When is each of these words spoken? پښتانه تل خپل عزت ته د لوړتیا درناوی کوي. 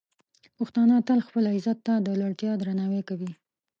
پښتانه 0.57 0.95
تل 1.07 1.19
خپل 1.27 1.43
عزت 1.53 1.77
ته 1.87 1.93
د 2.05 2.07
لوړتیا 2.19 2.51
درناوی 2.57 3.01
کوي. 3.09 3.31